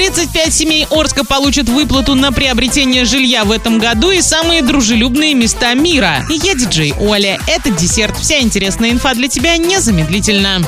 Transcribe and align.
35 0.00 0.54
семей 0.54 0.86
Орска 0.90 1.26
получат 1.26 1.68
выплату 1.68 2.14
на 2.14 2.32
приобретение 2.32 3.04
жилья 3.04 3.44
в 3.44 3.52
этом 3.52 3.78
году 3.78 4.10
и 4.10 4.22
самые 4.22 4.62
дружелюбные 4.62 5.34
места 5.34 5.74
мира. 5.74 6.24
И 6.30 6.40
я 6.42 6.54
диджей 6.54 6.94
Оля. 6.98 7.38
Это 7.46 7.68
десерт. 7.68 8.16
Вся 8.16 8.40
интересная 8.40 8.92
инфа 8.92 9.12
для 9.12 9.28
тебя 9.28 9.58
незамедлительно. 9.58 10.62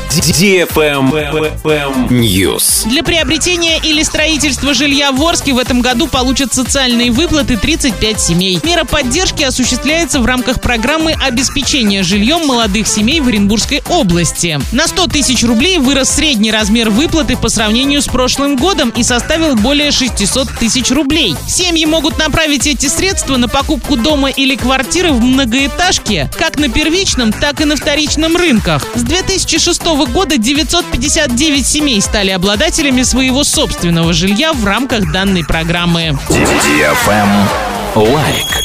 News. 2.11 2.87
Для 2.91 3.03
приобретения 3.03 3.79
или 3.79 4.03
строительства 4.03 4.75
жилья 4.75 5.13
в 5.13 5.23
Орске 5.23 5.55
в 5.55 5.59
этом 5.59 5.81
году 5.81 6.09
получат 6.09 6.53
социальные 6.53 7.11
выплаты 7.11 7.57
35 7.57 8.21
семей. 8.21 8.61
Мера 8.63 8.85
поддержки 8.85 9.45
осуществляется 9.45 10.21
в 10.21 10.27
рамках 10.27 10.61
программы 10.61 11.13
обеспечения 11.13 12.03
жильем 12.03 12.47
молодых 12.47 12.87
семей 12.87 13.21
в 13.21 13.29
Оренбургской 13.29 13.83
области. 13.89 14.61
На 14.73 14.87
100 14.87 15.07
тысяч 15.07 15.43
рублей 15.43 15.79
вырос 15.79 16.11
средний 16.11 16.53
размер 16.53 16.91
выплаты 16.91 17.39
по 17.39 17.49
сравнению 17.49 18.03
с 18.03 18.09
прошлым 18.09 18.57
годом 18.57 18.91
и 18.91 19.03
составил 19.03 19.22
более 19.57 19.91
600 19.91 20.49
тысяч 20.59 20.91
рублей. 20.91 21.35
Семьи 21.47 21.85
могут 21.85 22.19
направить 22.19 22.67
эти 22.67 22.87
средства 22.87 23.37
на 23.37 23.49
покупку 23.49 23.97
дома 23.97 24.29
или 24.31 24.57
квартиры 24.57 25.13
в 25.13 25.23
многоэтажке 25.23 26.31
как 26.39 26.59
на 26.59 26.69
первичном, 26.69 27.33
так 27.33 27.61
и 27.61 27.65
на 27.65 27.77
вторичном 27.77 28.37
рынках. 28.37 28.87
С 28.95 29.03
2006 29.03 29.83
года 30.13 30.37
959 30.37 31.67
семей 31.67 32.01
стали 32.01 32.31
обладателями 32.31 33.03
своего 33.03 33.45
собственного 33.45 34.13
жилья 34.13 34.53
в 34.53 34.65
рамках 34.65 35.13
данной 35.13 35.45
программы. 35.45 36.19
Лайк. 37.95 38.62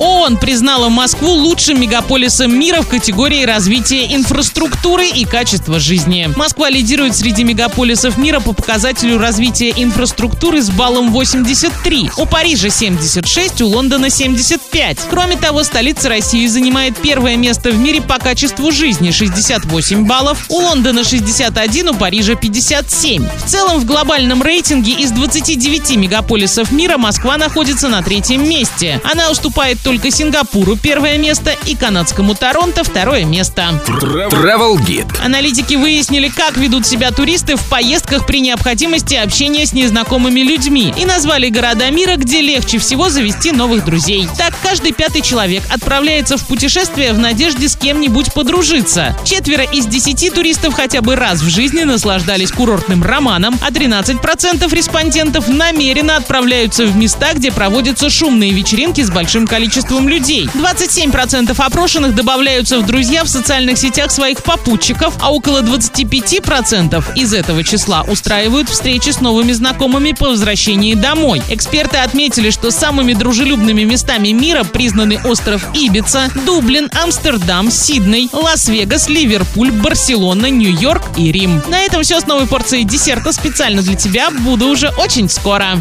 ООН 0.00 0.38
признала 0.38 0.88
Москву 0.88 1.28
лучшим 1.28 1.78
мегаполисом 1.78 2.58
мира 2.58 2.80
в 2.80 2.88
категории 2.88 3.44
развития 3.44 4.14
инфраструктуры 4.14 5.06
и 5.06 5.26
качества 5.26 5.78
жизни. 5.78 6.30
Москва 6.36 6.70
лидирует 6.70 7.14
среди 7.14 7.44
мегаполисов 7.44 8.16
мира 8.16 8.40
по 8.40 8.54
показателю 8.54 9.18
развития 9.18 9.74
инфраструктуры 9.76 10.62
с 10.62 10.70
баллом 10.70 11.12
83. 11.12 12.12
У 12.16 12.24
Парижа 12.24 12.70
76, 12.70 13.60
у 13.60 13.66
Лондона 13.66 14.08
75. 14.08 15.00
Кроме 15.10 15.36
того, 15.36 15.64
столица 15.64 16.08
России 16.08 16.46
занимает 16.46 16.96
первое 16.96 17.36
место 17.36 17.70
в 17.70 17.78
мире 17.78 18.00
по 18.00 18.18
качеству 18.18 18.72
жизни 18.72 19.10
68 19.10 20.06
баллов, 20.06 20.46
у 20.48 20.60
Лондона 20.60 21.04
61, 21.04 21.90
у 21.90 21.94
Парижа 21.94 22.36
57. 22.36 23.28
В 23.28 23.50
целом 23.50 23.78
в 23.78 23.84
глобальном 23.84 24.42
рейтинге 24.42 24.92
из 24.92 25.10
29 25.10 25.96
мегаполисов 25.96 26.72
мира 26.72 26.96
Москва 26.96 27.36
находится 27.36 27.88
на 27.88 28.02
третьем 28.02 28.48
месте. 28.48 28.98
Она 29.04 29.30
уступает 29.30 29.78
только 29.82 29.89
Сингапуру 29.90 30.76
первое 30.76 31.18
место 31.18 31.56
и 31.66 31.74
канадскому 31.74 32.34
Торонто 32.34 32.84
второе 32.84 33.24
место. 33.24 33.80
Travel 33.86 34.76
Guide. 34.76 35.20
Аналитики 35.24 35.74
выяснили, 35.74 36.28
как 36.28 36.56
ведут 36.56 36.86
себя 36.86 37.10
туристы 37.10 37.56
в 37.56 37.64
поездках 37.68 38.26
при 38.26 38.40
необходимости 38.40 39.14
общения 39.14 39.66
с 39.66 39.72
незнакомыми 39.72 40.40
людьми 40.40 40.94
и 40.96 41.04
назвали 41.04 41.48
города 41.48 41.90
мира, 41.90 42.16
где 42.16 42.40
легче 42.40 42.78
всего 42.78 43.08
завести 43.08 43.50
новых 43.50 43.84
друзей. 43.84 44.28
Так, 44.38 44.54
каждый 44.62 44.92
пятый 44.92 45.22
человек 45.22 45.64
отправляется 45.70 46.36
в 46.36 46.46
путешествие 46.46 47.12
в 47.12 47.18
надежде 47.18 47.68
с 47.68 47.74
кем-нибудь 47.74 48.32
подружиться. 48.32 49.16
Четверо 49.24 49.64
из 49.64 49.86
десяти 49.86 50.30
туристов 50.30 50.74
хотя 50.74 51.00
бы 51.00 51.16
раз 51.16 51.40
в 51.40 51.48
жизни 51.48 51.82
наслаждались 51.82 52.52
курортным 52.52 53.02
романом, 53.02 53.58
а 53.60 53.70
13% 53.70 54.72
респондентов 54.74 55.48
намеренно 55.48 56.16
отправляются 56.16 56.86
в 56.86 56.96
места, 56.96 57.34
где 57.34 57.50
проводятся 57.50 58.08
шумные 58.10 58.52
вечеринки 58.52 59.00
с 59.00 59.10
большим 59.10 59.46
количеством 59.80 60.08
людей. 60.08 60.48
27% 60.54 61.54
опрошенных 61.58 62.14
добавляются 62.14 62.78
в 62.78 62.86
друзья 62.86 63.24
в 63.24 63.28
социальных 63.28 63.78
сетях 63.78 64.10
своих 64.10 64.42
попутчиков, 64.42 65.14
а 65.20 65.32
около 65.32 65.62
25% 65.62 67.04
из 67.16 67.32
этого 67.32 67.64
числа 67.64 68.02
устраивают 68.02 68.68
встречи 68.68 69.10
с 69.10 69.20
новыми 69.20 69.52
знакомыми 69.52 70.12
по 70.12 70.28
возвращении 70.28 70.94
домой. 70.94 71.42
Эксперты 71.48 71.98
отметили, 71.98 72.50
что 72.50 72.70
самыми 72.70 73.14
дружелюбными 73.14 73.82
местами 73.84 74.28
мира 74.28 74.64
признаны 74.64 75.20
остров 75.24 75.66
Ибица, 75.74 76.30
Дублин, 76.46 76.90
Амстердам, 77.02 77.70
Сидней, 77.70 78.28
Лас-Вегас, 78.32 79.08
Ливерпуль, 79.08 79.70
Барселона, 79.70 80.46
Нью-Йорк 80.50 81.02
и 81.16 81.32
Рим. 81.32 81.62
На 81.68 81.80
этом 81.80 82.02
все 82.02 82.20
с 82.20 82.26
новой 82.26 82.46
порцией 82.46 82.84
десерта 82.84 83.32
специально 83.32 83.82
для 83.82 83.94
тебя. 83.94 84.30
Буду 84.30 84.68
уже 84.68 84.88
очень 84.98 85.28
скоро. 85.28 85.78